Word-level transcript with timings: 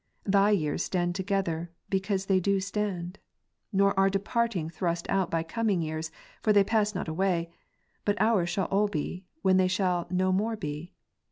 Thy 0.25 0.49
years 0.49 0.81
stand 0.83 1.13
together, 1.13 1.69
because 1.91 2.25
they 2.25 2.39
do 2.39 2.59
stand; 2.59 3.19
nor 3.71 3.93
are 3.99 4.09
departing 4.09 4.71
tlirust 4.71 5.07
out 5.09 5.29
by 5.29 5.43
coming 5.43 5.79
years, 5.79 6.09
for 6.41 6.51
they 6.51 6.63
pass 6.63 6.95
not 6.95 7.07
away; 7.07 7.51
but 8.03 8.19
ours 8.19 8.49
shall 8.49 8.65
all 8.71 8.87
be, 8.87 9.25
when 9.43 9.57
they 9.57 9.67
shall 9.67 10.07
no 10.09 10.31
more 10.31 10.55
be. 10.55 10.91